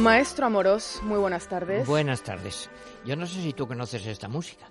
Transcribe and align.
Maestro 0.00 0.46
Amorós, 0.46 1.00
muy 1.02 1.18
buenas 1.18 1.46
tardes. 1.46 1.86
Buenas 1.86 2.22
tardes. 2.22 2.70
Yo 3.04 3.16
no 3.16 3.26
sé 3.26 3.42
si 3.42 3.52
tú 3.52 3.68
conoces 3.68 4.06
esta 4.06 4.28
música. 4.28 4.70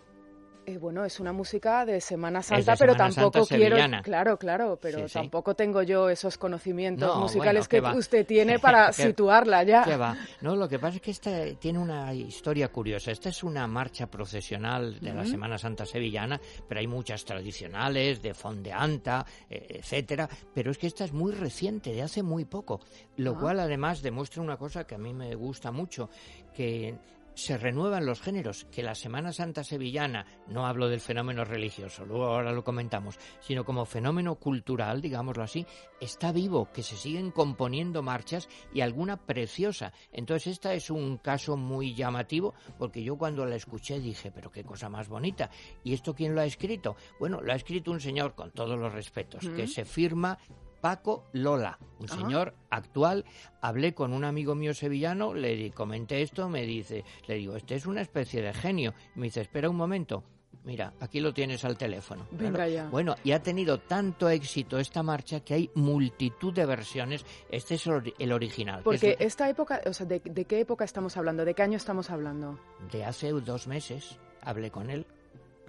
Eh, 0.70 0.78
bueno, 0.78 1.04
es 1.04 1.20
una 1.20 1.34
música 1.34 1.84
de 1.84 2.00
Semana 2.00 2.44
Santa, 2.44 2.76
pero 2.76 2.96
tampoco 2.96 3.46
quiero. 3.48 3.78
Claro, 4.04 4.38
claro, 4.38 4.78
pero 4.80 5.08
tampoco 5.08 5.56
tengo 5.56 5.82
yo 5.82 6.10
esos 6.10 6.38
conocimientos 6.38 7.18
musicales 7.18 7.68
que, 7.68 7.82
usted 7.82 8.26
tiene 8.26 8.60
para 8.60 8.94
situarla 8.94 9.64
ya. 9.64 9.98
va? 9.98 10.16
No, 10.42 10.56
lo 10.56 10.70
que 10.70 10.78
pasa 10.78 10.98
es 10.98 11.02
que 11.02 11.12
esta 11.12 11.32
tiene 11.56 11.80
una 11.80 12.14
historia 12.14 12.68
curiosa. 12.68 13.12
Esta 13.12 13.30
es 13.30 13.44
una 13.44 13.66
marcha 13.66 14.08
procesional 14.08 15.00
de 15.00 15.14
la 15.14 15.26
Semana 15.26 15.58
Santa 15.58 15.86
sevillana, 15.86 16.40
pero 16.68 16.80
hay 16.80 16.88
muchas 16.88 17.26
tradicionales, 17.26 18.22
de 18.22 18.34
fondeanta, 18.36 19.26
eh, 19.50 19.80
etcétera. 19.80 20.30
Pero 20.54 20.70
es 20.70 20.78
que 20.78 20.88
esta 20.88 21.04
es 21.04 21.14
muy 21.14 21.32
reciente, 21.32 21.94
de 21.94 22.04
hace 22.04 22.22
muy 22.22 22.46
poco, 22.46 22.80
lo 23.18 23.32
ah. 23.32 23.40
cual 23.40 23.60
además 23.60 24.04
demuestra 24.04 24.44
una 24.44 24.58
cosa 24.58 24.86
que 24.86 24.96
a 24.96 25.00
mí 25.00 25.14
me 25.14 25.34
gusta 25.34 25.72
mucho, 25.72 26.10
que 26.54 26.96
se 27.40 27.58
renuevan 27.58 28.06
los 28.06 28.22
géneros, 28.22 28.66
que 28.72 28.84
la 28.84 28.96
Semana 28.96 29.32
Santa 29.32 29.64
sevillana, 29.64 30.26
no 30.48 30.68
hablo 30.68 30.90
del 30.90 31.00
fenómeno 31.00 31.44
religioso, 31.46 32.06
luego 32.06 32.26
ahora 32.26 32.52
lo 32.52 32.64
comentamos, 32.64 33.18
sino 33.40 33.64
como 33.64 33.86
fenómeno 33.86 34.36
cultural, 34.36 35.02
digámoslo 35.02 35.44
así, 35.44 35.66
está 36.00 36.32
vivo, 36.32 36.70
que 36.72 36.84
se 36.84 36.98
siguen 36.98 37.32
componiendo 37.32 38.04
marchas 38.04 38.50
y 38.74 38.82
alguna 38.82 39.18
preciosa. 39.18 39.94
Entonces 40.12 40.54
esta 40.54 40.74
es 40.74 40.90
un 40.90 41.18
caso 41.18 41.58
muy 41.58 41.96
llamativo, 41.96 42.54
porque 42.78 43.04
yo 43.04 43.18
cuando 43.18 43.46
la 43.46 43.56
escuché 43.56 44.00
dije, 44.00 44.32
pero 44.32 44.52
qué 44.52 44.64
cosa 44.64 44.90
más 44.90 45.08
bonita. 45.08 45.50
¿Y 45.84 45.94
esto 45.94 46.14
quién 46.14 46.36
lo 46.36 46.42
ha 46.42 46.46
escrito? 46.46 46.96
Bueno, 47.20 47.42
lo 47.42 47.52
ha 47.52 47.56
escrito 47.56 47.92
un 47.92 48.00
señor, 48.00 48.36
con 48.36 48.52
todos 48.52 48.78
los 48.78 48.94
respetos, 48.94 49.48
que 49.50 49.68
se 49.68 49.86
firma 49.86 50.38
Paco 50.82 51.26
Lola, 51.34 51.78
un 52.00 52.08
señor 52.08 52.56
actual. 52.70 53.26
Hablé 53.62 53.94
con 53.94 54.14
un 54.14 54.24
amigo 54.24 54.56
mío 54.56 54.74
sevillano, 54.74 55.34
le 55.34 55.72
comenté 55.72 56.22
esto, 56.22 56.50
me 56.50 56.64
dice, 56.64 57.04
le 57.28 57.36
digo, 57.36 57.56
este 57.56 57.76
es 57.76 57.86
una 57.86 58.02
especie 58.02 58.42
de 58.42 58.54
genio. 58.54 58.94
me 59.16 59.28
dice, 59.28 59.42
espera 59.42 59.70
un 59.70 59.76
momento. 59.76 60.24
Mira, 60.64 60.94
aquí 61.00 61.20
lo 61.20 61.34
tienes 61.34 61.64
al 61.64 61.78
teléfono. 61.78 62.28
Venga 62.32 62.68
ya. 62.68 62.90
Bueno, 62.90 63.16
y 63.24 63.32
ha 63.32 63.42
tenido 63.42 63.80
tanto 63.80 64.30
éxito 64.30 64.78
esta 64.78 65.02
marcha 65.02 65.40
que 65.40 65.54
hay 65.54 65.72
multitud 65.76 66.54
de 66.54 66.66
versiones. 66.66 67.26
Este 67.50 67.76
es 67.76 67.88
el 67.88 68.32
original. 68.32 68.82
Porque 68.84 69.16
esta 69.20 69.50
época, 69.50 69.82
o 69.86 69.94
sea, 69.94 70.06
¿de 70.06 70.20
qué 70.20 70.60
época 70.60 70.84
estamos 70.84 71.16
hablando? 71.18 71.46
¿De 71.46 71.54
qué 71.54 71.64
año 71.64 71.78
estamos 71.78 72.10
hablando? 72.10 72.60
De 72.92 73.06
hace 73.06 73.32
dos 73.32 73.68
meses. 73.68 74.20
Hablé 74.42 74.70
con 74.70 74.90
él. 74.90 75.06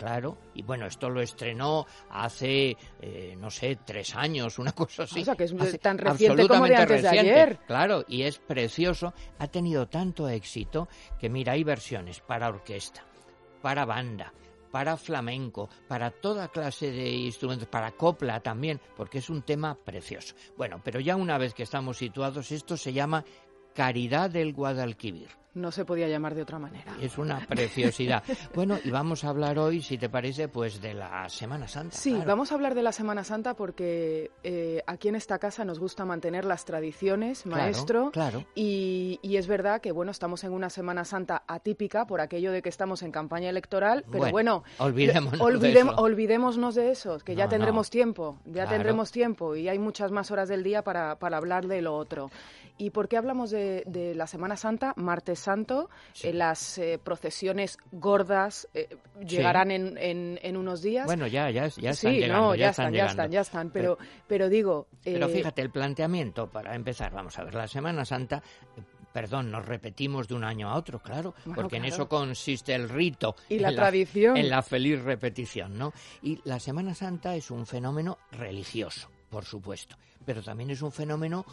Claro, 0.00 0.38
y 0.54 0.62
bueno, 0.62 0.86
esto 0.86 1.10
lo 1.10 1.20
estrenó 1.20 1.84
hace, 2.08 2.74
eh, 3.02 3.36
no 3.38 3.50
sé, 3.50 3.76
tres 3.84 4.16
años, 4.16 4.58
una 4.58 4.72
cosa 4.72 5.02
así. 5.02 5.20
O 5.20 5.24
sea, 5.26 5.36
que 5.36 5.44
es 5.44 5.78
tan 5.78 5.98
reciente 5.98 6.48
como 6.48 6.64
de 6.64 6.74
antes 6.74 7.02
de 7.02 7.08
ayer. 7.10 7.58
Claro, 7.66 8.02
y 8.08 8.22
es 8.22 8.38
precioso. 8.38 9.12
Ha 9.38 9.48
tenido 9.48 9.88
tanto 9.88 10.26
éxito 10.26 10.88
que, 11.18 11.28
mira, 11.28 11.52
hay 11.52 11.64
versiones 11.64 12.20
para 12.20 12.48
orquesta, 12.48 13.04
para 13.60 13.84
banda, 13.84 14.32
para 14.70 14.96
flamenco, 14.96 15.68
para 15.86 16.10
toda 16.10 16.48
clase 16.48 16.90
de 16.90 17.10
instrumentos, 17.10 17.68
para 17.68 17.92
copla 17.92 18.40
también, 18.40 18.80
porque 18.96 19.18
es 19.18 19.28
un 19.28 19.42
tema 19.42 19.74
precioso. 19.74 20.34
Bueno, 20.56 20.80
pero 20.82 20.98
ya 20.98 21.14
una 21.14 21.36
vez 21.36 21.52
que 21.52 21.64
estamos 21.64 21.98
situados, 21.98 22.50
esto 22.52 22.78
se 22.78 22.94
llama 22.94 23.22
Caridad 23.74 24.30
del 24.30 24.54
Guadalquivir. 24.54 25.39
No 25.54 25.72
se 25.72 25.84
podía 25.84 26.06
llamar 26.08 26.34
de 26.34 26.42
otra 26.42 26.58
manera. 26.58 26.96
Es 27.00 27.18
una 27.18 27.40
preciosidad. 27.46 28.22
bueno, 28.54 28.78
y 28.84 28.90
vamos 28.90 29.24
a 29.24 29.30
hablar 29.30 29.58
hoy, 29.58 29.82
si 29.82 29.98
te 29.98 30.08
parece, 30.08 30.48
pues 30.48 30.80
de 30.80 30.94
la 30.94 31.28
Semana 31.28 31.66
Santa. 31.66 31.96
Sí, 31.96 32.16
vamos 32.24 32.52
a 32.52 32.54
hablar 32.54 32.74
de 32.74 32.82
la 32.82 32.92
Semana 32.92 33.24
Santa 33.24 33.54
porque 33.54 34.30
eh, 34.42 34.82
aquí 34.86 35.08
en 35.08 35.16
esta 35.16 35.38
casa 35.38 35.64
nos 35.64 35.78
gusta 35.78 36.04
mantener 36.04 36.44
las 36.44 36.64
tradiciones, 36.64 37.46
maestro. 37.46 38.10
Claro. 38.12 38.44
Y, 38.54 39.18
es 39.22 39.46
verdad 39.46 39.80
que, 39.80 39.90
bueno, 39.90 40.10
estamos 40.10 40.44
en 40.44 40.52
una 40.52 40.68
Semana 40.68 41.04
Santa 41.04 41.44
atípica 41.46 42.06
por 42.06 42.20
aquello 42.20 42.52
de 42.52 42.60
que 42.60 42.68
estamos 42.68 43.02
en 43.02 43.10
campaña 43.10 43.48
electoral, 43.48 44.04
pero 44.10 44.30
bueno, 44.30 44.64
olvidémonos, 44.78 45.60
de 45.60 45.82
olvidémonos 45.96 46.74
de 46.74 46.90
eso, 46.90 47.18
que 47.18 47.34
ya 47.34 47.48
tendremos 47.48 47.88
tiempo, 47.88 48.38
ya 48.44 48.66
tendremos 48.66 49.10
tiempo 49.10 49.56
y 49.56 49.68
hay 49.68 49.78
muchas 49.78 50.10
más 50.10 50.30
horas 50.30 50.48
del 50.48 50.62
día 50.62 50.82
para, 50.82 51.18
para 51.18 51.38
hablar 51.38 51.66
de 51.66 51.80
lo 51.80 51.96
otro. 51.96 52.30
¿Y 52.80 52.90
por 52.90 53.08
qué 53.08 53.18
hablamos 53.18 53.50
de, 53.50 54.14
la 54.16 54.26
Semana 54.26 54.56
Santa, 54.56 54.94
martes 54.96 55.39
santo? 55.40 55.90
Eh, 56.22 56.32
las 56.32 56.78
eh, 56.78 57.00
procesiones 57.02 57.78
gordas 57.92 58.68
eh, 58.74 58.88
llegarán 59.26 59.70
en, 59.70 60.56
unos 60.56 60.82
días. 60.82 61.06
Bueno, 61.06 61.26
ya, 61.26 61.50
ya, 61.50 61.68
ya 61.68 61.90
están 61.90 62.12
sí, 62.12 62.26
No, 62.28 62.54
ya, 62.54 62.70
están, 62.70 62.92
ya 62.92 63.06
están, 63.06 63.30
ya 63.30 63.40
están. 63.40 63.70
Pero, 63.70 63.98
pero, 64.26 64.48
digo... 64.48 64.86
Pero 65.02 65.28
fíjate, 65.28 65.62
el 65.62 65.70
planteamiento, 65.70 66.48
para 66.48 66.74
empezar, 66.74 67.12
vamos 67.12 67.38
a 67.38 67.44
ver, 67.44 67.54
la 67.54 67.66
Semana 67.66 68.04
Santa 68.04 68.42
perdón, 69.12 69.50
nos 69.50 69.66
repetimos 69.66 70.28
de 70.28 70.34
un 70.34 70.44
año 70.44 70.68
a 70.68 70.76
otro, 70.76 71.00
claro, 71.00 71.34
porque 71.54 71.76
en 71.76 71.84
eso 71.86 72.08
consiste 72.08 72.74
el 72.74 72.88
rito. 72.88 73.34
Y 73.48 73.58
la 73.58 73.74
tradición. 73.74 74.36
en 74.36 74.48
la 74.48 74.62
feliz 74.62 75.02
repetición, 75.02 75.76
¿no? 75.76 75.92
Y 76.22 76.40
la 76.44 76.60
Semana 76.60 76.94
Santa 76.94 77.34
es 77.34 77.50
un 77.50 77.66
fenómeno 77.66 78.18
religioso, 78.30 79.10
por 79.28 79.44
supuesto, 79.44 79.96
pero 80.24 80.42
también 80.42 80.70
es 80.70 80.82
un 80.82 80.92
fenómeno 80.92 81.44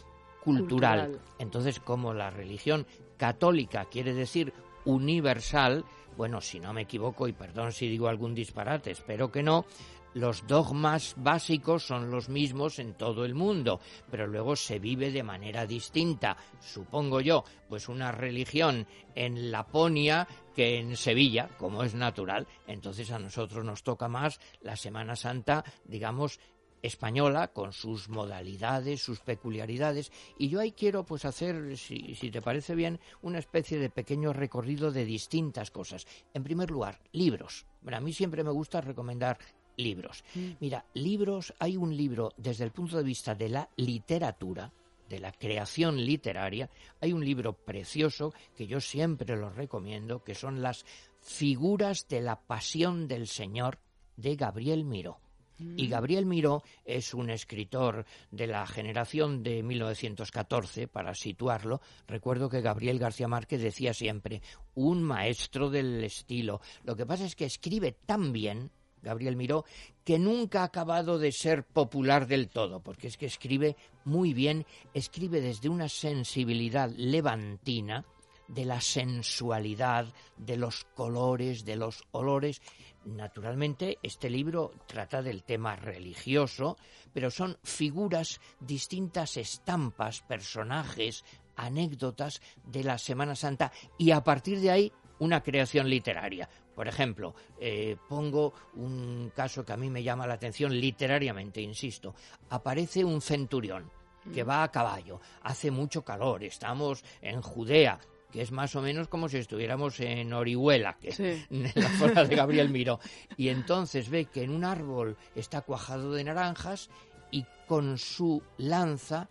cultural. 0.56 1.20
Entonces, 1.38 1.80
como 1.80 2.14
la 2.14 2.30
religión 2.30 2.86
católica 3.16 3.84
quiere 3.86 4.14
decir 4.14 4.52
universal, 4.84 5.84
bueno, 6.16 6.40
si 6.40 6.60
no 6.60 6.72
me 6.72 6.82
equivoco, 6.82 7.28
y 7.28 7.32
perdón 7.32 7.72
si 7.72 7.88
digo 7.88 8.08
algún 8.08 8.34
disparate, 8.34 8.90
espero 8.90 9.30
que 9.30 9.42
no, 9.42 9.66
los 10.14 10.46
dogmas 10.46 11.14
básicos 11.16 11.84
son 11.84 12.10
los 12.10 12.28
mismos 12.28 12.78
en 12.78 12.94
todo 12.94 13.24
el 13.24 13.34
mundo, 13.34 13.80
pero 14.10 14.26
luego 14.26 14.56
se 14.56 14.78
vive 14.78 15.10
de 15.10 15.22
manera 15.22 15.66
distinta, 15.66 16.36
supongo 16.60 17.20
yo, 17.20 17.44
pues 17.68 17.88
una 17.88 18.10
religión 18.10 18.86
en 19.14 19.50
Laponia 19.50 20.26
que 20.54 20.78
en 20.78 20.96
Sevilla, 20.96 21.48
como 21.58 21.84
es 21.84 21.94
natural. 21.94 22.48
Entonces 22.66 23.10
a 23.12 23.18
nosotros 23.18 23.64
nos 23.64 23.82
toca 23.82 24.08
más 24.08 24.40
la 24.60 24.76
Semana 24.76 25.14
Santa, 25.14 25.62
digamos, 25.84 26.40
española 26.82 27.48
con 27.48 27.72
sus 27.72 28.08
modalidades, 28.08 29.02
sus 29.02 29.20
peculiaridades 29.20 30.12
y 30.38 30.48
yo 30.48 30.60
ahí 30.60 30.72
quiero 30.72 31.04
pues 31.04 31.24
hacer, 31.24 31.76
si, 31.76 32.14
si, 32.14 32.30
te 32.30 32.42
parece 32.42 32.74
bien, 32.74 33.00
una 33.22 33.38
especie 33.38 33.78
de 33.78 33.90
pequeño 33.90 34.32
recorrido 34.32 34.90
de 34.90 35.04
distintas 35.04 35.70
cosas. 35.70 36.06
En 36.34 36.44
primer 36.44 36.70
lugar, 36.70 37.00
libros. 37.12 37.66
a 37.90 38.00
mí 38.00 38.12
siempre 38.12 38.44
me 38.44 38.50
gusta 38.50 38.80
recomendar 38.80 39.38
libros. 39.76 40.24
Mm. 40.34 40.50
Mira, 40.60 40.84
libros, 40.94 41.54
hay 41.58 41.76
un 41.76 41.96
libro 41.96 42.32
desde 42.36 42.64
el 42.64 42.72
punto 42.72 42.96
de 42.96 43.04
vista 43.04 43.34
de 43.34 43.48
la 43.48 43.68
literatura, 43.76 44.72
de 45.08 45.20
la 45.20 45.32
creación 45.32 46.04
literaria, 46.04 46.68
hay 47.00 47.12
un 47.12 47.24
libro 47.24 47.54
precioso 47.54 48.34
que 48.54 48.66
yo 48.66 48.80
siempre 48.80 49.36
lo 49.36 49.48
recomiendo, 49.50 50.22
que 50.22 50.34
son 50.34 50.60
las 50.60 50.84
figuras 51.22 52.06
de 52.08 52.20
la 52.20 52.40
pasión 52.40 53.08
del 53.08 53.26
Señor 53.26 53.78
de 54.16 54.36
Gabriel 54.36 54.84
Miró. 54.84 55.18
Y 55.58 55.88
Gabriel 55.88 56.26
Miró 56.26 56.62
es 56.84 57.14
un 57.14 57.30
escritor 57.30 58.04
de 58.30 58.46
la 58.46 58.66
generación 58.66 59.42
de 59.42 59.62
1914, 59.62 60.88
para 60.88 61.14
situarlo. 61.14 61.80
Recuerdo 62.06 62.48
que 62.48 62.60
Gabriel 62.60 62.98
García 62.98 63.28
Márquez 63.28 63.60
decía 63.60 63.92
siempre, 63.92 64.42
un 64.74 65.02
maestro 65.02 65.70
del 65.70 66.04
estilo. 66.04 66.60
Lo 66.84 66.96
que 66.96 67.06
pasa 67.06 67.24
es 67.24 67.34
que 67.34 67.44
escribe 67.44 67.92
tan 67.92 68.32
bien, 68.32 68.70
Gabriel 69.02 69.36
Miró, 69.36 69.64
que 70.04 70.18
nunca 70.18 70.62
ha 70.62 70.64
acabado 70.64 71.18
de 71.18 71.32
ser 71.32 71.64
popular 71.64 72.26
del 72.26 72.48
todo, 72.48 72.80
porque 72.80 73.08
es 73.08 73.16
que 73.16 73.26
escribe 73.26 73.76
muy 74.04 74.34
bien, 74.34 74.66
escribe 74.94 75.40
desde 75.40 75.68
una 75.68 75.88
sensibilidad 75.88 76.90
levantina, 76.96 78.04
de 78.48 78.64
la 78.64 78.80
sensualidad, 78.80 80.06
de 80.36 80.56
los 80.56 80.84
colores, 80.94 81.64
de 81.64 81.76
los 81.76 82.02
olores, 82.12 82.62
Naturalmente, 83.04 83.98
este 84.02 84.28
libro 84.28 84.72
trata 84.86 85.22
del 85.22 85.42
tema 85.44 85.76
religioso, 85.76 86.76
pero 87.12 87.30
son 87.30 87.56
figuras, 87.62 88.40
distintas 88.60 89.36
estampas, 89.36 90.20
personajes, 90.22 91.24
anécdotas 91.56 92.40
de 92.64 92.84
la 92.84 92.98
Semana 92.98 93.34
Santa 93.34 93.72
y 93.96 94.10
a 94.10 94.22
partir 94.22 94.60
de 94.60 94.70
ahí 94.70 94.92
una 95.20 95.42
creación 95.42 95.88
literaria. 95.88 96.48
Por 96.74 96.86
ejemplo, 96.86 97.34
eh, 97.58 97.96
pongo 98.08 98.54
un 98.74 99.32
caso 99.34 99.64
que 99.64 99.72
a 99.72 99.76
mí 99.76 99.90
me 99.90 100.02
llama 100.02 100.26
la 100.26 100.34
atención 100.34 100.78
literariamente, 100.78 101.60
insisto. 101.60 102.14
Aparece 102.50 103.04
un 103.04 103.20
centurión 103.20 103.90
que 104.32 104.44
va 104.44 104.62
a 104.62 104.70
caballo, 104.70 105.20
hace 105.42 105.70
mucho 105.70 106.04
calor, 106.04 106.44
estamos 106.44 107.02
en 107.20 107.40
Judea, 107.42 107.98
que 108.32 108.42
es 108.42 108.52
más 108.52 108.74
o 108.76 108.82
menos 108.82 109.08
como 109.08 109.28
si 109.28 109.38
estuviéramos 109.38 110.00
en 110.00 110.32
Orihuela, 110.32 110.96
que 111.00 111.46
en 111.50 111.72
la 111.74 111.88
zona 111.98 112.24
de 112.24 112.36
Gabriel 112.36 112.68
Miró. 112.68 113.00
Y 113.36 113.48
entonces 113.48 114.08
ve 114.10 114.26
que 114.26 114.42
en 114.42 114.50
un 114.50 114.64
árbol 114.64 115.16
está 115.34 115.62
cuajado 115.62 116.12
de 116.12 116.24
naranjas 116.24 116.90
y 117.30 117.44
con 117.66 117.98
su 117.98 118.42
lanza 118.58 119.28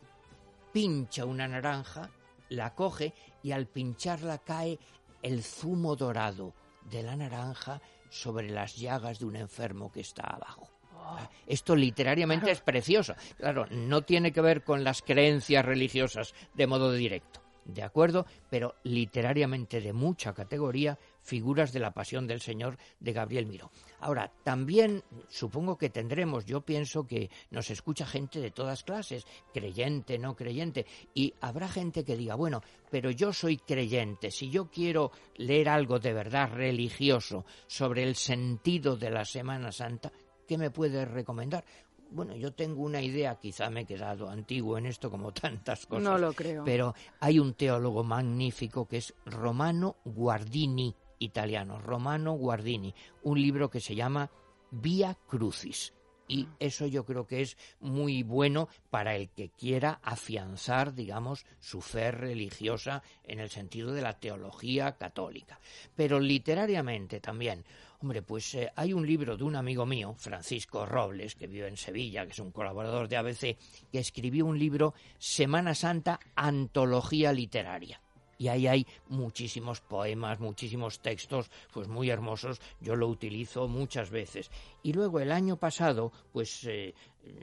pincha 0.72 1.26
una 1.26 1.48
naranja, 1.48 2.10
la 2.50 2.74
coge 2.74 3.14
y 3.44 3.52
al 3.52 3.68
pincharla 3.68 4.40
cae 4.40 4.80
el 5.22 5.44
zumo 5.44 5.96
dorado 5.96 6.54
de 6.90 7.04
la 7.04 7.16
naranja 7.16 7.82
sobre 8.10 8.50
las 8.50 8.78
llagas 8.78 9.20
de 9.20 9.26
un 9.26 9.36
enfermo 9.36 9.92
que 9.92 10.02
está 10.02 10.24
abajo. 10.24 10.70
Oh. 10.94 11.18
Esto 11.46 11.76
literariamente 11.76 12.52
es 12.52 12.62
precioso. 12.62 13.16
Claro, 13.38 13.66
no 13.70 14.04
tiene 14.04 14.32
que 14.32 14.42
ver 14.42 14.64
con 14.64 14.84
las 14.84 15.02
creencias 15.02 15.66
religiosas 15.66 16.34
de 16.54 16.68
modo 16.68 16.92
directo 16.92 17.47
de 17.68 17.84
acuerdo, 17.84 18.26
pero 18.50 18.76
literariamente 18.84 19.82
de 19.82 19.94
mucha 19.94 20.34
categoría, 20.34 20.98
figuras 21.22 21.74
de 21.74 21.80
la 21.80 21.92
Pasión 21.92 22.26
del 22.26 22.42
Señor 22.42 22.78
de 23.00 23.14
Gabriel 23.14 23.46
Miró. 23.46 23.70
Ahora, 24.00 24.32
también 24.44 25.04
supongo 25.28 25.78
que 25.78 25.90
tendremos, 25.90 26.46
yo 26.46 26.62
pienso 26.62 27.06
que 27.06 27.30
nos 27.52 27.70
escucha 27.70 28.06
gente 28.06 28.40
de 28.40 28.52
todas 28.52 28.84
clases, 28.84 29.26
creyente, 29.54 30.18
no 30.18 30.36
creyente, 30.36 30.86
y 31.14 31.34
habrá 31.42 31.68
gente 31.68 32.04
que 32.04 32.16
diga, 32.16 32.36
bueno, 32.36 32.62
pero 32.90 33.12
yo 33.12 33.34
soy 33.34 33.58
creyente, 33.58 34.32
si 34.32 34.50
yo 34.50 34.70
quiero 34.72 35.12
leer 35.36 35.70
algo 35.70 36.00
de 36.00 36.14
verdad 36.14 36.50
religioso 36.52 37.46
sobre 37.68 38.04
el 38.04 38.16
sentido 38.16 38.96
de 38.96 39.10
la 39.10 39.26
Semana 39.26 39.72
Santa, 39.72 40.12
¿qué 40.48 40.58
me 40.58 40.72
puede 40.72 41.04
recomendar? 41.04 41.66
Bueno, 42.12 42.36
yo 42.36 42.54
tengo 42.54 42.84
una 42.84 43.02
idea, 43.02 43.36
quizá 43.36 43.70
me 43.70 43.82
he 43.82 43.86
quedado 43.86 44.30
antiguo 44.30 44.78
en 44.78 44.86
esto 44.86 45.10
como 45.12 45.32
tantas 45.34 45.86
cosas. 45.86 46.04
No 46.04 46.18
lo 46.18 46.34
creo. 46.34 46.64
Pero 46.64 46.96
hay 47.20 47.40
un 47.40 47.54
teólogo 47.54 48.04
magnífico 48.04 48.88
que 48.88 48.98
es 48.98 49.14
Romano 49.26 49.98
Guardini, 50.06 50.96
italiano, 51.20 51.80
Romano 51.80 52.34
Guardini, 52.34 52.94
un 53.24 53.42
libro 53.42 53.70
que 53.70 53.80
se 53.80 53.96
llama 53.96 54.30
Via 54.72 55.18
Crucis. 55.28 55.94
Y 56.30 56.44
ah. 56.44 56.56
eso 56.60 56.86
yo 56.88 57.06
creo 57.06 57.26
que 57.26 57.42
es 57.42 57.58
muy 57.80 58.24
bueno 58.24 58.68
para 58.90 59.16
el 59.16 59.30
que 59.30 59.50
quiera 59.50 60.00
afianzar, 60.04 60.94
digamos, 60.94 61.46
su 61.60 61.82
fe 61.82 62.12
religiosa 62.12 63.02
en 63.24 63.40
el 63.40 63.50
sentido 63.50 63.94
de 63.94 64.02
la 64.02 64.20
teología 64.20 64.98
católica. 64.98 65.60
Pero 65.96 66.20
literariamente 66.20 67.20
también, 67.22 67.64
Hombre, 68.00 68.22
pues 68.22 68.54
eh, 68.54 68.72
hay 68.76 68.94
un 68.94 69.08
libro 69.08 69.36
de 69.36 69.44
un 69.44 69.56
amigo 69.56 69.86
mío, 69.86 70.14
Francisco 70.18 70.86
Robles, 70.86 71.36
que 71.36 71.48
vive 71.48 71.68
en 71.68 71.78
Sevilla, 71.78 72.26
que 72.26 72.32
es 72.32 72.40
un 72.40 72.52
colaborador 72.52 73.08
de 73.08 73.18
ABC, 73.18 73.58
que 73.92 74.00
escribió 74.00 74.46
un 74.46 74.60
libro 74.60 74.94
Semana 75.18 75.74
Santa, 75.74 76.20
Antología 76.36 77.34
Literaria 77.34 78.00
y 78.38 78.50
ahí 78.50 78.68
hay 78.68 78.88
muchísimos 79.10 79.82
poemas, 79.82 80.40
muchísimos 80.40 81.00
textos, 81.00 81.50
pues 81.74 81.88
muy 81.88 82.10
hermosos, 82.10 82.62
yo 82.80 82.96
lo 82.96 83.08
utilizo 83.08 83.68
muchas 83.68 84.10
veces. 84.10 84.52
Y 84.84 84.94
luego 84.94 85.20
el 85.20 85.32
año 85.32 85.58
pasado, 85.58 86.12
pues 86.32 86.64
eh, 86.66 86.94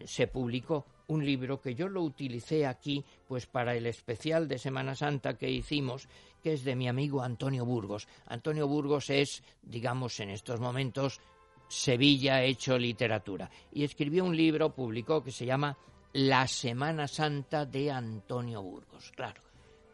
se 0.05 0.27
publicó 0.27 0.87
un 1.09 1.25
libro 1.25 1.61
que 1.61 1.75
yo 1.75 1.89
lo 1.89 2.03
utilicé 2.03 2.67
aquí, 2.67 3.05
pues 3.27 3.47
para 3.47 3.75
el 3.75 3.87
especial 3.87 4.49
de 4.49 4.59
Semana 4.59 4.95
Santa 4.95 5.37
que 5.37 5.51
hicimos, 5.51 6.09
que 6.43 6.55
es 6.55 6.65
de 6.65 6.77
mi 6.77 6.89
amigo 6.89 7.23
Antonio 7.23 7.65
Burgos. 7.65 8.09
Antonio 8.27 8.69
Burgos 8.69 9.11
es, 9.11 9.43
digamos, 9.63 10.21
en 10.21 10.31
estos 10.31 10.61
momentos, 10.61 11.21
Sevilla 11.69 12.43
hecho 12.43 12.79
literatura. 12.79 13.51
Y 13.73 13.85
escribió 13.85 14.25
un 14.25 14.37
libro, 14.37 14.75
publicó, 14.75 15.23
que 15.23 15.33
se 15.33 15.47
llama 15.47 15.77
La 16.13 16.47
Semana 16.47 17.09
Santa 17.09 17.67
de 17.67 17.91
Antonio 17.91 18.63
Burgos. 18.63 19.11
Claro, 19.15 19.41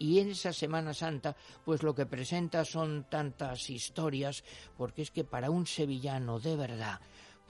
y 0.00 0.18
en 0.18 0.30
esa 0.30 0.52
Semana 0.52 0.94
Santa, 0.94 1.36
pues 1.64 1.82
lo 1.82 1.94
que 1.94 2.06
presenta 2.06 2.64
son 2.64 3.04
tantas 3.10 3.68
historias, 3.68 4.42
porque 4.76 5.02
es 5.02 5.10
que 5.10 5.24
para 5.24 5.50
un 5.50 5.66
sevillano 5.66 6.40
de 6.40 6.56
verdad, 6.56 7.00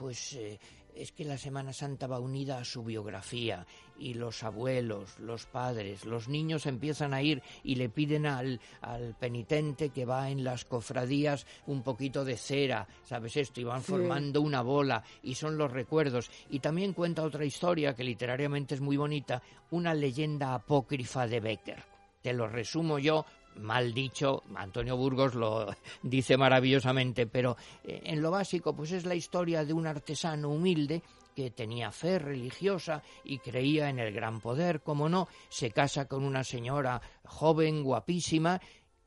pues 0.01 0.33
eh, 0.33 0.59
es 0.95 1.11
que 1.11 1.23
la 1.23 1.37
Semana 1.37 1.73
Santa 1.73 2.07
va 2.07 2.19
unida 2.19 2.57
a 2.57 2.65
su 2.65 2.83
biografía 2.83 3.67
y 3.99 4.15
los 4.15 4.41
abuelos, 4.41 5.19
los 5.19 5.45
padres, 5.45 6.05
los 6.05 6.27
niños 6.27 6.65
empiezan 6.65 7.13
a 7.13 7.21
ir 7.21 7.43
y 7.63 7.75
le 7.75 7.87
piden 7.87 8.25
al, 8.25 8.59
al 8.81 9.15
penitente 9.19 9.89
que 9.89 10.05
va 10.05 10.31
en 10.31 10.43
las 10.43 10.65
cofradías 10.65 11.45
un 11.67 11.83
poquito 11.83 12.25
de 12.25 12.35
cera, 12.35 12.87
¿sabes 13.03 13.37
esto? 13.37 13.61
Y 13.61 13.63
van 13.63 13.83
formando 13.83 14.41
una 14.41 14.63
bola 14.63 15.03
y 15.21 15.35
son 15.35 15.55
los 15.55 15.71
recuerdos. 15.71 16.31
Y 16.49 16.61
también 16.61 16.93
cuenta 16.93 17.21
otra 17.21 17.45
historia 17.45 17.93
que 17.93 18.03
literariamente 18.03 18.73
es 18.73 18.81
muy 18.81 18.97
bonita, 18.97 19.43
una 19.69 19.93
leyenda 19.93 20.55
apócrifa 20.55 21.27
de 21.27 21.39
Becker 21.41 21.91
te 22.21 22.33
lo 22.33 22.47
resumo 22.47 22.99
yo, 22.99 23.25
mal 23.55 23.93
dicho, 23.93 24.43
Antonio 24.55 24.97
Burgos 24.97 25.35
lo 25.35 25.67
dice 26.03 26.37
maravillosamente, 26.37 27.27
pero 27.27 27.57
eh, 27.83 28.01
en 28.05 28.21
lo 28.21 28.31
básico 28.31 28.75
pues 28.75 28.91
es 28.91 29.05
la 29.05 29.15
historia 29.15 29.65
de 29.65 29.73
un 29.73 29.87
artesano 29.87 30.49
humilde 30.49 31.01
que 31.35 31.51
tenía 31.51 31.91
fe 31.91 32.19
religiosa 32.19 33.01
y 33.23 33.39
creía 33.39 33.89
en 33.89 33.99
el 33.99 34.13
gran 34.13 34.41
poder, 34.41 34.81
como 34.81 35.07
no, 35.07 35.27
se 35.49 35.71
casa 35.71 36.07
con 36.07 36.23
una 36.23 36.43
señora 36.43 37.01
joven, 37.23 37.83
guapísima, 37.83 38.59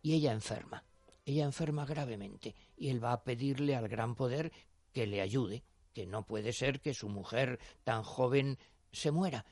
y 0.03 0.15
ella 0.15 0.33
enferma. 0.33 0.85
Ella 1.27 1.45
enferma 1.45 1.87
gravemente 1.87 2.55
y 2.77 2.91
él 2.91 3.03
va 3.03 3.13
a 3.13 3.25
pedirle 3.25 3.75
al 3.75 3.89
gran 3.89 4.15
poder 4.15 4.53
que 4.93 5.07
le 5.07 5.23
ayude, 5.23 5.65
que 5.95 6.07
no 6.07 6.27
puede 6.27 6.53
ser 6.53 6.81
que 6.81 6.93
su 6.93 7.09
mujer 7.09 7.59
tan 7.83 8.03
joven 8.03 8.59
se 8.93 9.11
muera. 9.11 9.47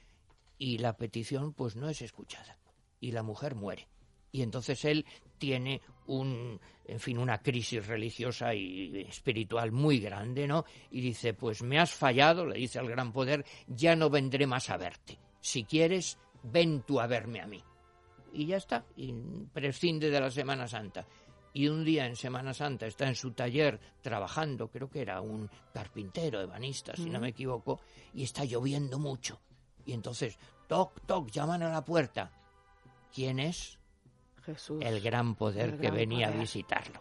Y 0.59 0.79
la 0.79 0.97
petición 0.97 1.55
pues 1.55 1.77
no 1.77 1.88
es 1.88 2.03
escuchada 2.03 2.59
y 3.00 3.12
la 3.12 3.23
mujer 3.23 3.55
muere. 3.55 3.88
Y 4.32 4.43
entonces 4.43 4.84
él 4.87 5.05
tiene 5.38 5.82
un, 6.06 6.58
en 6.87 7.00
fin, 7.00 7.19
una 7.19 7.43
crisis 7.43 7.87
religiosa 7.87 8.55
y 8.55 9.02
espiritual 9.08 9.73
muy 9.73 10.00
grande, 10.00 10.46
¿no? 10.49 10.64
Y 10.90 11.00
dice, 11.00 11.34
pues 11.34 11.62
me 11.62 11.79
has 11.79 11.93
fallado, 11.93 12.46
le 12.46 12.58
dice 12.58 12.79
al 12.79 12.88
gran 12.88 13.12
poder, 13.12 13.44
ya 13.67 13.94
no 13.94 14.08
vendré 14.08 14.46
más 14.46 14.70
a 14.70 14.79
verte. 14.79 15.19
Si 15.40 15.64
quieres, 15.64 16.19
ven 16.43 16.82
tú 16.82 16.99
a 16.99 17.06
verme 17.06 17.40
a 17.40 17.46
mí. 17.46 17.62
Y 18.32 18.46
ya 18.46 18.56
está, 18.56 18.87
y 18.96 19.12
prescinde 19.52 20.11
de 20.11 20.20
la 20.20 20.31
Semana 20.31 20.67
Santa. 20.67 21.06
Y 21.52 21.69
un 21.69 21.85
día 21.85 22.06
en 22.06 22.17
Semana 22.17 22.55
Santa 22.55 22.87
está 22.87 23.06
en 23.06 23.14
su 23.14 23.32
taller 23.32 23.78
trabajando, 24.00 24.69
creo 24.69 24.88
que 24.88 25.02
era 25.02 25.20
un 25.20 25.50
carpintero, 25.75 26.40
ebanista, 26.40 26.96
si 26.96 27.11
no 27.11 27.20
me 27.20 27.28
equivoco, 27.28 27.81
y 28.14 28.23
está 28.23 28.44
lloviendo 28.44 28.99
mucho. 28.99 29.38
Y 29.85 29.93
entonces, 29.93 30.38
toc, 30.67 31.05
toc, 31.05 31.31
llaman 31.31 31.62
a 31.62 31.70
la 31.70 31.85
puerta 31.85 32.32
quién 33.12 33.38
es 33.38 33.78
Jesús, 34.44 34.83
el 34.85 35.00
gran 35.00 35.35
poder 35.35 35.79
que 35.79 35.91
venía 35.91 36.29
a 36.29 36.31
visitarlo. 36.31 37.00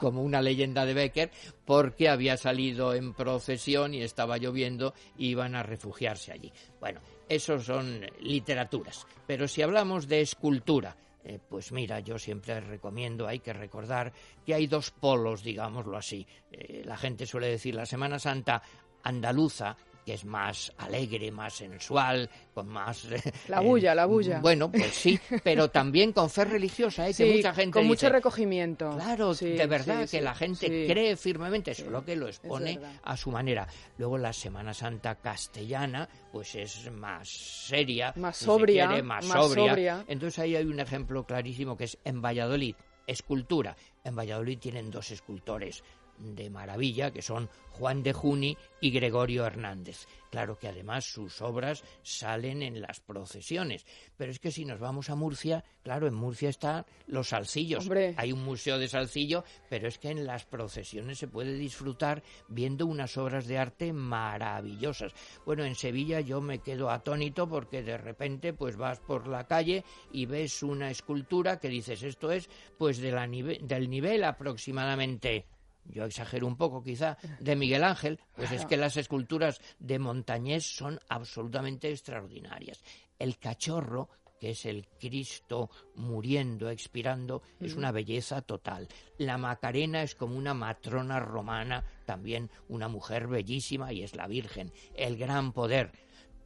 Como 0.00 0.22
una 0.22 0.40
leyenda 0.40 0.86
de 0.86 0.94
Becker, 0.94 1.30
porque 1.64 2.08
había 2.08 2.36
salido 2.38 2.94
en 2.94 3.12
procesión 3.12 3.92
y 3.92 4.02
estaba 4.02 4.38
lloviendo 4.38 4.94
y 5.18 5.28
iban 5.28 5.54
a 5.54 5.62
refugiarse 5.62 6.32
allí. 6.32 6.50
Bueno, 6.80 7.00
esos 7.28 7.64
son 7.64 8.00
literaturas. 8.20 9.06
Pero 9.26 9.46
si 9.46 9.60
hablamos 9.60 10.08
de 10.08 10.22
escultura, 10.22 10.96
eh, 11.24 11.40
pues 11.46 11.72
mira, 11.72 12.00
yo 12.00 12.18
siempre 12.18 12.60
recomiendo, 12.60 13.26
hay 13.26 13.40
que 13.40 13.52
recordar 13.52 14.12
que 14.44 14.54
hay 14.54 14.66
dos 14.66 14.92
polos, 14.92 15.42
digámoslo 15.42 15.96
así. 15.96 16.26
Eh, 16.52 16.82
la 16.84 16.96
gente 16.96 17.26
suele 17.26 17.48
decir 17.48 17.74
la 17.74 17.84
Semana 17.84 18.18
Santa 18.18 18.62
andaluza 19.02 19.76
que 20.06 20.14
es 20.14 20.24
más 20.24 20.72
alegre, 20.78 21.32
más 21.32 21.54
sensual, 21.54 22.30
con 22.54 22.68
más... 22.68 23.08
La 23.48 23.60
bulla, 23.60 23.92
la 23.92 24.06
bulla. 24.06 24.38
Bueno, 24.38 24.70
pues 24.70 24.94
sí, 24.94 25.18
pero 25.42 25.68
también 25.72 26.12
con 26.12 26.30
fe 26.30 26.44
religiosa, 26.44 27.08
¿eh? 27.08 27.12
que 27.12 27.34
mucha 27.34 27.52
gente 27.52 27.72
con 27.72 27.86
mucho 27.88 28.08
recogimiento. 28.08 28.92
Claro, 28.92 29.34
de 29.34 29.66
verdad, 29.66 30.08
que 30.08 30.20
la 30.22 30.32
gente 30.36 30.86
cree 30.86 31.16
firmemente, 31.16 31.74
solo 31.74 32.04
que 32.04 32.14
lo 32.14 32.28
expone 32.28 32.78
a 33.02 33.16
su 33.16 33.32
manera. 33.32 33.66
Luego 33.98 34.16
la 34.16 34.32
Semana 34.32 34.72
Santa 34.72 35.16
castellana, 35.16 36.08
pues 36.30 36.54
es 36.54 36.88
más 36.92 37.28
seria, 37.28 38.12
más 38.14 38.36
sobria, 38.36 39.02
más, 39.02 39.24
sobria. 39.24 40.04
Entonces 40.06 40.38
ahí 40.38 40.54
hay 40.54 40.66
un 40.66 40.78
ejemplo 40.78 41.24
clarísimo 41.24 41.76
que 41.76 41.84
es 41.84 41.98
en 42.04 42.22
Valladolid, 42.22 42.76
escultura. 43.08 43.76
En 44.04 44.14
Valladolid 44.14 44.60
tienen 44.60 44.88
dos 44.92 45.10
escultores 45.10 45.82
de 46.18 46.50
maravilla, 46.50 47.12
que 47.12 47.22
son 47.22 47.48
Juan 47.70 48.02
de 48.02 48.12
Juni 48.12 48.56
y 48.80 48.90
Gregorio 48.90 49.44
Hernández. 49.44 50.06
Claro 50.30 50.58
que 50.58 50.68
además 50.68 51.04
sus 51.04 51.40
obras 51.40 51.84
salen 52.02 52.62
en 52.62 52.80
las 52.80 53.00
procesiones. 53.00 53.86
Pero 54.16 54.30
es 54.30 54.38
que 54.38 54.50
si 54.50 54.64
nos 54.64 54.80
vamos 54.80 55.08
a 55.08 55.14
Murcia, 55.14 55.64
claro, 55.82 56.06
en 56.06 56.14
Murcia 56.14 56.48
están 56.48 56.84
los 57.06 57.28
salsillos. 57.28 57.88
Hay 58.16 58.32
un 58.32 58.44
museo 58.44 58.78
de 58.78 58.88
salsillo, 58.88 59.44
pero 59.68 59.88
es 59.88 59.98
que 59.98 60.10
en 60.10 60.26
las 60.26 60.44
procesiones 60.44 61.18
se 61.18 61.28
puede 61.28 61.54
disfrutar 61.54 62.22
viendo 62.48 62.86
unas 62.86 63.16
obras 63.16 63.46
de 63.46 63.58
arte 63.58 63.92
maravillosas. 63.92 65.12
Bueno, 65.44 65.64
en 65.64 65.74
Sevilla 65.74 66.20
yo 66.20 66.40
me 66.40 66.58
quedo 66.58 66.90
atónito 66.90 67.48
porque 67.48 67.82
de 67.82 67.98
repente 67.98 68.52
pues 68.52 68.76
vas 68.76 69.00
por 69.00 69.28
la 69.28 69.46
calle 69.46 69.84
y 70.12 70.26
ves 70.26 70.62
una 70.62 70.90
escultura 70.90 71.58
que 71.58 71.68
dices 71.68 72.02
esto 72.02 72.30
es 72.30 72.48
pues 72.78 72.98
de 72.98 73.12
la 73.12 73.26
del 73.26 73.90
nivel 73.90 74.24
aproximadamente 74.24 75.46
yo 75.88 76.04
exagero 76.04 76.46
un 76.46 76.56
poco 76.56 76.82
quizá, 76.82 77.16
de 77.40 77.56
Miguel 77.56 77.84
Ángel, 77.84 78.20
pues 78.34 78.52
es 78.52 78.66
que 78.66 78.76
las 78.76 78.96
esculturas 78.96 79.60
de 79.78 79.98
Montañés 79.98 80.64
son 80.64 80.98
absolutamente 81.08 81.90
extraordinarias. 81.90 82.82
El 83.18 83.38
cachorro, 83.38 84.08
que 84.38 84.50
es 84.50 84.66
el 84.66 84.86
Cristo 85.00 85.70
muriendo, 85.94 86.68
expirando, 86.70 87.42
es 87.60 87.74
una 87.74 87.92
belleza 87.92 88.42
total. 88.42 88.88
La 89.18 89.38
Macarena 89.38 90.02
es 90.02 90.14
como 90.14 90.36
una 90.36 90.54
matrona 90.54 91.20
romana, 91.20 91.84
también 92.04 92.50
una 92.68 92.88
mujer 92.88 93.26
bellísima 93.26 93.92
y 93.92 94.02
es 94.02 94.14
la 94.14 94.26
Virgen. 94.26 94.72
El 94.94 95.16
gran 95.16 95.52
poder. 95.52 95.92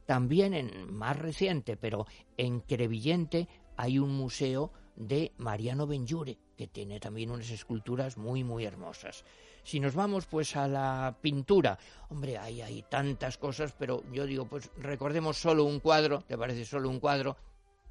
También 0.05 0.53
en 0.53 0.93
más 0.93 1.17
reciente, 1.17 1.77
pero 1.77 2.05
en 2.37 2.61
Crevillente 2.61 3.47
hay 3.77 3.99
un 3.99 4.15
museo 4.15 4.71
de 4.95 5.33
Mariano 5.37 5.87
Benjure, 5.87 6.37
que 6.61 6.67
tiene 6.67 6.99
también 6.99 7.31
unas 7.31 7.49
esculturas 7.49 8.17
muy, 8.17 8.43
muy 8.43 8.65
hermosas. 8.65 9.25
Si 9.63 9.79
nos 9.79 9.95
vamos 9.95 10.27
pues 10.27 10.55
a 10.55 10.67
la 10.67 11.17
pintura, 11.19 11.79
hombre, 12.09 12.37
hay, 12.37 12.61
hay 12.61 12.83
tantas 12.83 13.39
cosas, 13.39 13.73
pero 13.75 14.03
yo 14.11 14.27
digo, 14.27 14.45
pues 14.45 14.69
recordemos 14.77 15.37
solo 15.37 15.63
un 15.63 15.79
cuadro, 15.79 16.21
¿te 16.21 16.37
parece 16.37 16.63
solo 16.63 16.87
un 16.87 16.99
cuadro? 16.99 17.35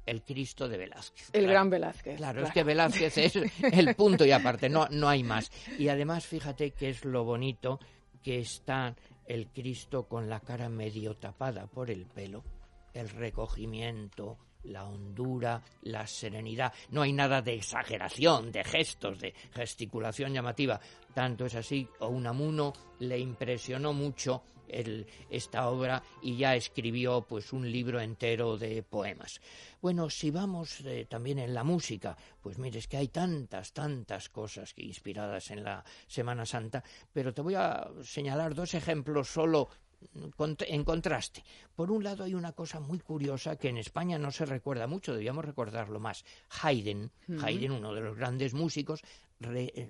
el 0.05 0.23
Cristo 0.23 0.69
de 0.69 0.77
Velázquez. 0.77 1.29
El 1.33 1.47
gran 1.47 1.69
Velázquez. 1.69 2.15
Claro, 2.15 2.43
es 2.43 2.51
que 2.51 2.63
Velázquez 2.63 3.17
es 3.17 3.35
el 3.73 3.93
punto 3.93 4.25
y 4.25 4.31
aparte, 4.31 4.69
no, 4.69 4.87
no 4.89 5.09
hay 5.09 5.21
más. 5.21 5.51
Y 5.77 5.89
además, 5.89 6.25
fíjate 6.25 6.71
que 6.71 6.89
es 6.89 7.03
lo 7.03 7.25
bonito 7.25 7.77
que 8.23 8.39
está 8.39 8.95
el 9.27 9.49
Cristo 9.49 10.07
con 10.07 10.29
la 10.29 10.39
cara 10.39 10.69
medio 10.69 11.17
tapada 11.17 11.67
por 11.67 11.91
el 11.91 12.05
pelo, 12.05 12.43
el 12.93 13.09
recogimiento, 13.09 14.37
la 14.63 14.85
hondura, 14.85 15.61
la 15.83 16.05
serenidad. 16.07 16.73
No 16.89 17.01
hay 17.01 17.13
nada 17.13 17.41
de 17.41 17.55
exageración, 17.55 18.51
de 18.51 18.63
gestos, 18.63 19.19
de 19.19 19.33
gesticulación 19.53 20.33
llamativa. 20.33 20.79
Tanto 21.13 21.45
es 21.45 21.55
así, 21.55 21.87
Unamuno 21.99 22.73
le 22.99 23.19
impresionó 23.19 23.93
mucho 23.93 24.43
esta 25.29 25.67
obra 25.69 26.01
y 26.21 26.37
ya 26.37 26.55
escribió 26.55 27.21
pues 27.21 27.51
un 27.53 27.69
libro 27.69 27.99
entero 27.99 28.57
de 28.57 28.83
poemas. 28.83 29.41
Bueno, 29.81 30.09
si 30.09 30.31
vamos 30.31 30.81
eh, 30.85 31.05
también 31.09 31.39
en 31.39 31.53
la 31.53 31.63
música, 31.63 32.15
pues 32.41 32.57
mire, 32.57 32.79
es 32.79 32.87
que 32.87 32.97
hay 32.97 33.09
tantas, 33.09 33.73
tantas 33.73 34.29
cosas 34.29 34.73
inspiradas 34.77 35.51
en 35.51 35.63
la 35.63 35.83
Semana 36.07 36.45
Santa, 36.45 36.83
pero 37.11 37.33
te 37.33 37.41
voy 37.41 37.55
a 37.55 37.89
señalar 38.03 38.55
dos 38.55 38.73
ejemplos 38.73 39.27
solo 39.27 39.69
en 40.15 40.83
contraste. 40.83 41.43
Por 41.75 41.91
un 41.91 42.03
lado 42.03 42.23
hay 42.23 42.33
una 42.33 42.53
cosa 42.53 42.79
muy 42.79 42.99
curiosa 42.99 43.57
que 43.57 43.69
en 43.69 43.77
España 43.77 44.17
no 44.17 44.31
se 44.31 44.45
recuerda 44.45 44.87
mucho, 44.87 45.13
debíamos 45.13 45.45
recordarlo 45.45 45.99
más. 45.99 46.25
Haydn, 46.61 47.11
Haydn, 47.41 47.71
uno 47.71 47.93
de 47.93 48.01
los 48.01 48.15
grandes 48.15 48.53
músicos, 48.53 49.01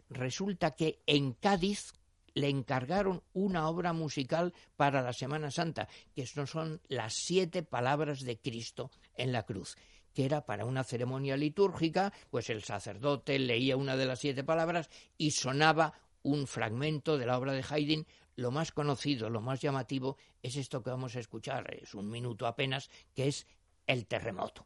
resulta 0.09 0.71
que 0.71 1.01
en 1.05 1.33
Cádiz 1.33 1.93
le 2.33 2.49
encargaron 2.49 3.23
una 3.33 3.67
obra 3.67 3.93
musical 3.93 4.53
para 4.77 5.01
la 5.01 5.13
Semana 5.13 5.51
Santa, 5.51 5.87
que 6.15 6.25
son 6.25 6.81
las 6.87 7.13
siete 7.13 7.63
palabras 7.63 8.21
de 8.21 8.39
Cristo 8.39 8.91
en 9.15 9.31
la 9.31 9.43
cruz 9.43 9.75
que 10.13 10.25
era 10.25 10.45
para 10.45 10.65
una 10.65 10.83
ceremonia 10.83 11.37
litúrgica, 11.37 12.11
pues 12.29 12.49
el 12.49 12.63
sacerdote 12.63 13.39
leía 13.39 13.77
una 13.77 13.95
de 13.95 14.05
las 14.05 14.19
siete 14.19 14.43
palabras 14.43 14.89
y 15.17 15.31
sonaba 15.31 15.93
un 16.23 16.47
fragmento 16.47 17.17
de 17.17 17.25
la 17.25 17.37
obra 17.37 17.53
de 17.53 17.63
Haydn 17.67 18.05
lo 18.41 18.51
más 18.51 18.71
conocido, 18.71 19.29
lo 19.29 19.39
más 19.41 19.61
llamativo 19.61 20.17
es 20.41 20.55
esto 20.55 20.83
que 20.83 20.89
vamos 20.89 21.15
a 21.15 21.19
escuchar, 21.19 21.73
es 21.75 21.93
un 21.93 22.09
minuto 22.09 22.47
apenas, 22.47 22.89
que 23.15 23.27
es 23.27 23.47
el 23.87 24.05
terremoto. 24.07 24.65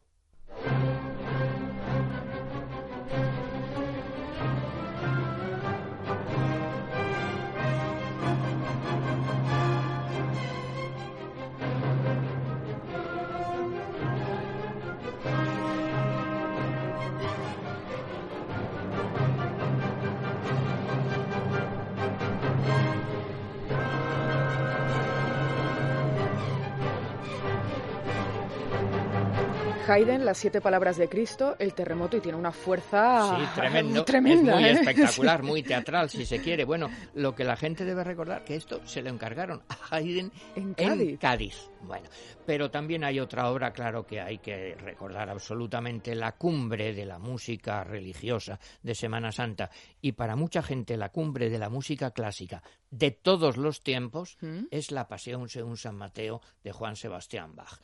Haydn, 29.88 30.24
las 30.24 30.38
siete 30.38 30.60
palabras 30.60 30.96
de 30.96 31.08
Cristo, 31.08 31.54
el 31.58 31.72
terremoto 31.72 32.16
y 32.16 32.20
tiene 32.20 32.36
una 32.36 32.50
fuerza 32.50 33.38
tremenda. 34.04 34.54
muy 34.54 34.64
¿eh? 34.64 34.72
espectacular, 34.72 35.42
muy 35.44 35.62
teatral, 35.62 36.10
si 36.10 36.26
se 36.26 36.40
quiere. 36.40 36.64
Bueno, 36.64 36.90
lo 37.14 37.34
que 37.34 37.44
la 37.44 37.56
gente 37.56 37.84
debe 37.84 38.02
recordar 38.02 38.44
que 38.44 38.56
esto 38.56 38.80
se 38.84 39.02
lo 39.02 39.10
encargaron 39.10 39.62
a 39.68 39.96
Haydn 39.96 40.32
en 40.56 40.74
Cádiz. 41.18 41.70
Bueno, 41.82 42.08
pero 42.44 42.70
también 42.70 43.04
hay 43.04 43.20
otra 43.20 43.48
obra, 43.48 43.72
claro, 43.72 44.04
que 44.04 44.20
hay 44.20 44.38
que 44.38 44.74
recordar 44.74 45.30
absolutamente, 45.30 46.14
la 46.14 46.32
cumbre 46.32 46.92
de 46.92 47.04
la 47.04 47.18
música 47.18 47.84
religiosa 47.84 48.58
de 48.82 48.94
Semana 48.94 49.30
Santa 49.30 49.70
y 50.00 50.12
para 50.12 50.34
mucha 50.34 50.62
gente 50.62 50.96
la 50.96 51.10
cumbre 51.10 51.48
de 51.48 51.58
la 51.58 51.68
música 51.68 52.10
clásica 52.10 52.62
de 52.98 53.10
todos 53.10 53.56
los 53.56 53.82
tiempos 53.82 54.38
¿Mm? 54.40 54.64
es 54.70 54.90
la 54.90 55.06
Pasión 55.06 55.48
según 55.48 55.76
San 55.76 55.96
Mateo 55.96 56.40
de 56.64 56.72
Juan 56.72 56.96
Sebastián 56.96 57.54
Bach. 57.54 57.80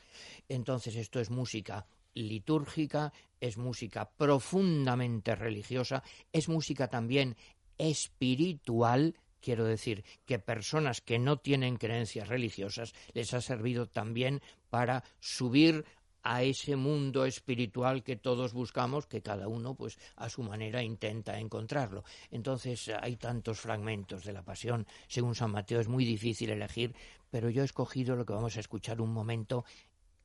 Entonces 0.49 0.95
esto 0.95 1.19
es 1.19 1.29
música 1.29 1.85
litúrgica, 2.15 3.13
es 3.39 3.57
música 3.57 4.09
profundamente 4.09 5.35
religiosa, 5.35 6.03
es 6.31 6.49
música 6.49 6.87
también 6.87 7.35
espiritual, 7.77 9.15
quiero 9.39 9.65
decir 9.65 10.03
que 10.25 10.39
personas 10.39 11.01
que 11.01 11.19
no 11.19 11.37
tienen 11.37 11.77
creencias 11.77 12.27
religiosas 12.27 12.93
les 13.13 13.33
ha 13.33 13.41
servido 13.41 13.87
también 13.87 14.41
para 14.69 15.03
subir 15.19 15.85
a 16.23 16.41
ese 16.43 16.75
mundo 16.75 17.25
espiritual 17.25 18.01
que 18.01 18.15
todos 18.15 18.53
buscamos, 18.53 19.05
que 19.07 19.21
cada 19.21 19.47
uno, 19.47 19.75
pues, 19.75 19.99
a 20.15 20.29
su 20.29 20.41
manera 20.41 20.81
intenta 20.81 21.37
encontrarlo. 21.37 22.03
Entonces, 22.31 22.89
hay 23.01 23.17
tantos 23.17 23.59
fragmentos 23.59 24.23
de 24.23 24.33
la 24.33 24.43
pasión, 24.43 24.87
según 25.07 25.35
San 25.35 25.51
Mateo, 25.51 25.81
es 25.81 25.89
muy 25.89 26.05
difícil 26.05 26.49
elegir, 26.49 26.95
pero 27.29 27.49
yo 27.49 27.61
he 27.61 27.65
escogido 27.65 28.15
lo 28.15 28.25
que 28.25 28.33
vamos 28.33 28.55
a 28.55 28.61
escuchar 28.61 29.01
un 29.01 29.11
momento, 29.11 29.65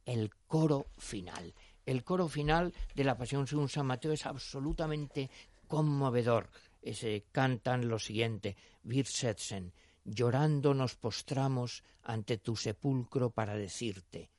el 0.06 0.30
coro 0.46 0.86
final. 0.96 1.52
El 1.84 2.04
coro 2.04 2.28
final 2.28 2.72
de 2.94 3.04
la 3.04 3.16
pasión 3.16 3.46
según 3.46 3.68
San 3.68 3.86
Mateo 3.86 4.12
es 4.12 4.26
absolutamente 4.26 5.30
conmovedor. 5.66 6.50
Ese, 6.80 7.24
cantan 7.32 7.88
lo 7.88 7.98
siguiente, 7.98 8.56
Wir 8.84 9.06
setzen, 9.06 9.72
llorando 10.04 10.74
nos 10.74 10.94
postramos 10.94 11.82
ante 12.02 12.38
tu 12.38 12.56
sepulcro 12.56 13.30
para 13.30 13.54
decirte, 13.56 14.30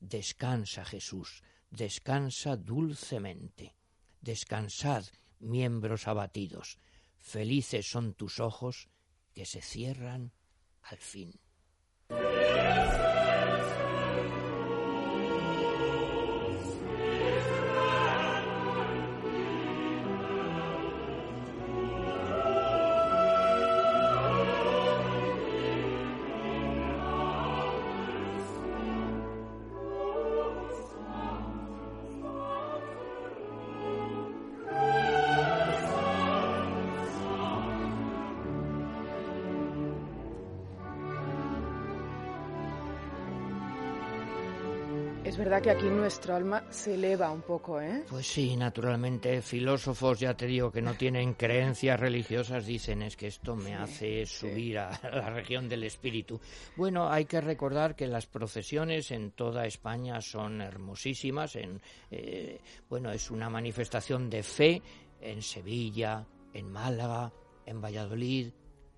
Descansa, 0.00 0.84
Jesús, 0.84 1.42
descansa 1.70 2.56
dulcemente. 2.56 3.74
Descansad, 4.20 5.04
miembros 5.38 6.06
abatidos. 6.08 6.78
Felices 7.18 7.90
son 7.90 8.14
tus 8.14 8.40
ojos 8.40 8.88
que 9.34 9.44
se 9.44 9.60
cierran 9.62 10.32
al 10.82 10.98
fin. 10.98 11.38
Verdad 45.38 45.62
que 45.62 45.70
aquí 45.70 45.86
nuestro 45.86 46.34
alma 46.34 46.64
se 46.68 46.94
eleva 46.94 47.30
un 47.30 47.42
poco, 47.42 47.80
¿eh? 47.80 48.04
Pues 48.10 48.26
sí, 48.26 48.56
naturalmente. 48.56 49.40
Filósofos, 49.40 50.18
ya 50.18 50.34
te 50.34 50.46
digo, 50.46 50.72
que 50.72 50.82
no 50.82 50.94
tienen 50.94 51.34
creencias 51.34 51.98
religiosas, 51.98 52.66
dicen 52.66 53.02
es 53.02 53.16
que 53.16 53.28
esto 53.28 53.54
me 53.54 53.76
hace 53.76 54.26
subir 54.26 54.78
a 54.78 54.90
la 55.12 55.30
región 55.30 55.68
del 55.68 55.84
espíritu. 55.84 56.40
Bueno, 56.74 57.08
hay 57.08 57.24
que 57.26 57.40
recordar 57.40 57.94
que 57.94 58.08
las 58.08 58.26
procesiones 58.26 59.12
en 59.12 59.30
toda 59.30 59.64
España 59.64 60.20
son 60.20 60.60
hermosísimas. 60.60 61.54
En, 61.54 61.80
eh, 62.10 62.60
bueno, 62.90 63.12
es 63.12 63.30
una 63.30 63.48
manifestación 63.48 64.28
de 64.28 64.42
fe 64.42 64.82
en 65.20 65.40
Sevilla, 65.40 66.26
en 66.52 66.68
Málaga, 66.68 67.32
en 67.64 67.80
Valladolid, 67.80 68.50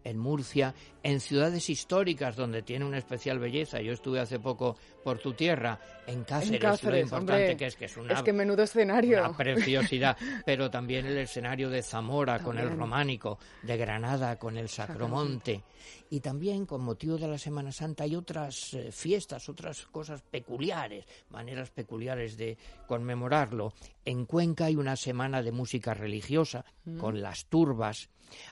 en 0.05 0.19
Murcia, 0.19 0.75
en 1.03 1.21
ciudades 1.21 1.69
históricas 1.71 2.37
donde 2.37 2.63
tiene 2.63 2.85
una 2.85 2.99
especial 2.99 3.39
belleza. 3.39 3.81
Yo 3.81 3.93
estuve 3.93 4.21
hace 4.21 4.39
poco 4.39 4.77
por 5.03 5.19
tu 5.19 5.33
tierra, 5.33 5.79
en 6.07 6.25
Cáceres, 6.25 6.83
lo 6.83 6.99
importante 6.99 7.57
que 7.57 7.67
es 7.67 7.77
que 7.77 7.87
es 7.87 7.97
una, 7.97 8.15
es 8.15 8.23
que 8.23 8.33
menudo 8.33 8.63
escenario. 8.63 9.35
preciosidad, 9.37 10.17
pero 10.45 10.71
también 10.71 11.07
el 11.07 11.19
escenario 11.19 11.71
de 11.71 11.83
Zamora 11.83 12.41
con 12.41 12.59
el 12.59 12.77
románico, 12.77 13.39
de 13.63 13.77
Granada 13.77 14.39
con 14.39 14.57
el 14.57 14.69
Sacromonte. 14.69 15.63
Y 16.11 16.21
también 16.21 16.67
con 16.67 16.83
motivo 16.83 17.17
de 17.17 17.29
la 17.29 17.39
Semana 17.39 17.73
Santa 17.73 18.05
hay 18.05 18.17
otras 18.17 18.75
eh, 18.75 18.91
fiestas, 18.93 19.49
otras 19.49 19.87
cosas 19.87 20.23
peculiares, 20.23 21.07
maneras 21.31 21.71
peculiares 21.71 22.37
de 22.37 22.59
conmemorarlo. 22.87 23.73
En 24.05 24.27
Cuenca 24.27 24.67
hay 24.67 24.77
una 24.77 24.97
semana 24.97 25.43
de 25.43 25.53
música 25.53 25.95
religiosa 25.95 26.65
mm. 26.85 26.99
con 26.99 27.23
las 27.23 27.47
turbas. 27.47 28.11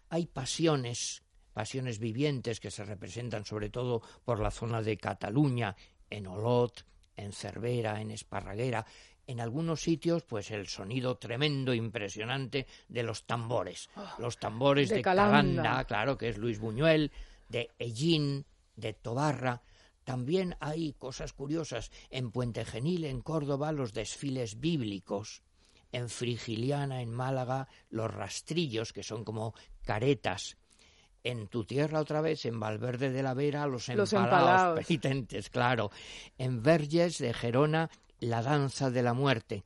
Hay 0.08 0.26
pasiones 0.26 1.22
pasiones 1.58 1.98
vivientes 1.98 2.60
que 2.60 2.70
se 2.70 2.84
representan 2.84 3.44
sobre 3.44 3.68
todo 3.68 4.00
por 4.24 4.38
la 4.38 4.52
zona 4.52 4.80
de 4.80 4.96
Cataluña, 4.96 5.74
en 6.08 6.28
Olot, 6.28 6.86
en 7.16 7.32
Cervera, 7.32 8.00
en 8.00 8.12
Esparraguera, 8.12 8.86
en 9.26 9.40
algunos 9.40 9.80
sitios, 9.80 10.22
pues 10.22 10.52
el 10.52 10.68
sonido 10.68 11.16
tremendo, 11.16 11.74
impresionante 11.74 12.68
de 12.88 13.02
los 13.02 13.26
tambores. 13.26 13.90
Ah, 13.96 14.14
los 14.20 14.38
tambores 14.38 14.88
de, 14.88 15.02
Calanda, 15.02 15.82
claro, 15.82 16.16
que 16.16 16.28
es 16.28 16.38
Luis 16.38 16.60
Buñuel, 16.60 17.10
de 17.48 17.72
Ellín, 17.80 18.46
de 18.76 18.92
Tobarra. 18.92 19.60
También 20.04 20.54
hay 20.60 20.92
cosas 20.92 21.32
curiosas. 21.32 21.90
En 22.08 22.30
Puente 22.30 22.64
Genil, 22.64 23.04
en 23.04 23.20
Córdoba, 23.20 23.72
los 23.72 23.92
desfiles 23.92 24.60
bíblicos. 24.60 25.42
En 25.90 26.08
Frigiliana, 26.08 27.02
en 27.02 27.10
Málaga, 27.10 27.66
los 27.90 28.14
rastrillos, 28.14 28.92
que 28.92 29.02
son 29.02 29.24
como 29.24 29.54
caretas. 29.82 30.56
En 31.24 31.48
tu 31.48 31.64
tierra 31.64 32.00
otra 32.00 32.20
vez, 32.20 32.44
en 32.46 32.60
Valverde 32.60 33.10
de 33.10 33.22
la 33.22 33.34
Vera, 33.34 33.66
los 33.66 33.88
empalados, 33.88 34.84
penitentes, 34.84 35.50
claro. 35.50 35.90
En 36.38 36.62
Verges 36.62 37.18
de 37.18 37.34
Gerona, 37.34 37.90
la 38.20 38.42
danza 38.42 38.90
de 38.90 39.02
la 39.02 39.14
muerte. 39.14 39.64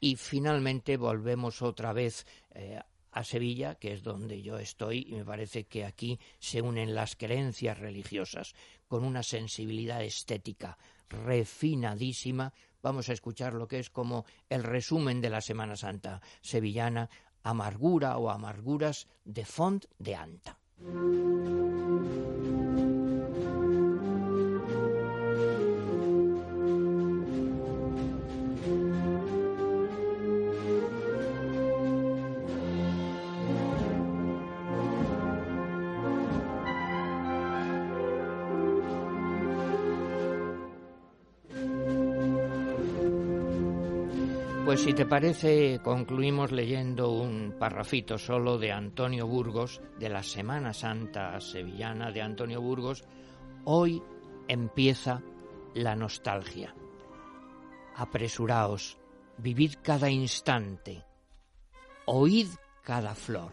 Y 0.00 0.16
finalmente 0.16 0.96
volvemos 0.96 1.62
otra 1.62 1.92
vez 1.92 2.26
eh, 2.54 2.78
a 3.12 3.24
Sevilla, 3.24 3.74
que 3.74 3.92
es 3.92 4.02
donde 4.02 4.42
yo 4.42 4.58
estoy, 4.58 5.06
y 5.08 5.14
me 5.14 5.24
parece 5.24 5.64
que 5.64 5.84
aquí 5.84 6.18
se 6.38 6.62
unen 6.62 6.94
las 6.94 7.14
creencias 7.14 7.78
religiosas 7.78 8.54
con 8.88 9.04
una 9.04 9.22
sensibilidad 9.22 10.02
estética 10.02 10.78
refinadísima. 11.08 12.52
Vamos 12.82 13.08
a 13.08 13.12
escuchar 13.12 13.52
lo 13.52 13.68
que 13.68 13.78
es 13.78 13.90
como 13.90 14.24
el 14.48 14.62
resumen 14.64 15.20
de 15.20 15.30
la 15.30 15.40
Semana 15.40 15.76
Santa 15.76 16.20
sevillana, 16.40 17.08
Amargura 17.42 18.18
o 18.18 18.30
Amarguras 18.30 19.08
de 19.24 19.44
Font 19.44 19.84
de 19.98 20.14
Anta. 20.14 20.61
Thank 20.84 20.94
you. 20.94 21.61
Pues 44.72 44.84
si 44.84 44.94
te 44.94 45.04
parece, 45.04 45.80
concluimos 45.84 46.50
leyendo 46.50 47.10
un 47.10 47.56
parrafito 47.58 48.16
solo 48.16 48.56
de 48.56 48.72
Antonio 48.72 49.26
Burgos, 49.26 49.82
de 49.98 50.08
la 50.08 50.22
Semana 50.22 50.72
Santa 50.72 51.38
sevillana 51.42 52.10
de 52.10 52.22
Antonio 52.22 52.58
Burgos. 52.62 53.04
Hoy 53.64 54.02
empieza 54.48 55.20
la 55.74 55.94
nostalgia. 55.94 56.74
Apresuraos, 57.96 58.96
vivid 59.36 59.74
cada 59.82 60.08
instante, 60.08 61.04
oíd 62.06 62.48
cada 62.82 63.14
flor, 63.14 63.52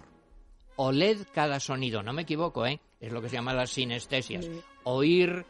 oled 0.78 1.28
cada 1.34 1.60
sonido. 1.60 2.02
No 2.02 2.14
me 2.14 2.22
equivoco, 2.22 2.66
¿eh? 2.66 2.80
Es 3.02 3.12
lo 3.12 3.22
que 3.22 3.28
se 3.28 3.36
llama 3.36 3.54
las 3.54 3.72
sinestesias. 3.72 4.50
Oír 4.86 5.46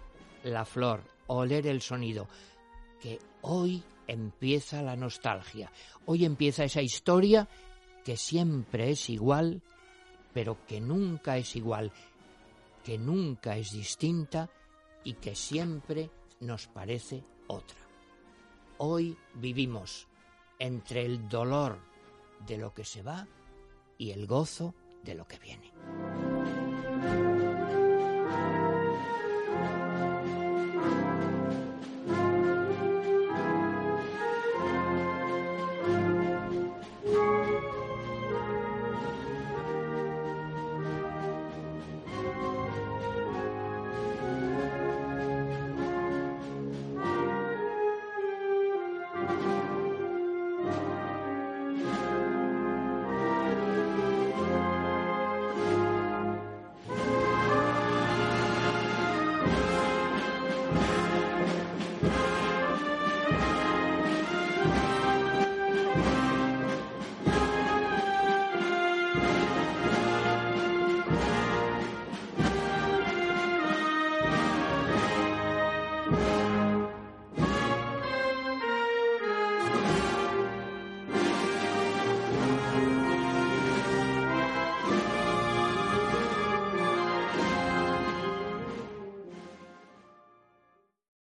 la 0.46 0.66
flor, 0.66 1.04
oler 1.28 1.68
el 1.68 1.82
sonido. 1.82 2.28
Que 3.00 3.20
hoy 3.44 3.84
empieza 4.12 4.82
la 4.82 4.96
nostalgia. 4.96 5.72
Hoy 6.06 6.25
empieza 6.25 6.63
esa 6.63 6.82
historia 6.82 7.48
que 8.04 8.18
siempre 8.18 8.92
es 8.92 9.10
igual, 9.10 9.62
pero 10.34 10.66
que 10.66 10.82
nunca 10.82 11.38
es 11.38 11.56
igual, 11.56 11.92
que 12.84 12.98
nunca 12.98 13.58
es 13.58 13.72
distinta 13.72 14.50
y 15.04 15.13
que 15.13 15.36
siempre 15.36 16.10
nos 16.39 16.68
parece 16.68 17.24
otra. 17.48 17.80
Hoy 18.78 19.18
vivimos 19.36 20.08
entre 20.58 21.06
el 21.06 21.28
dolor 21.28 21.80
de 22.46 22.58
lo 22.58 22.74
que 22.74 22.86
se 22.86 23.01
va 23.01 23.28
y 23.98 24.12
el 24.12 24.28
gozo 24.28 24.74
de 25.04 25.16
lo 25.16 25.28
que 25.28 25.39
viene. 25.39 26.28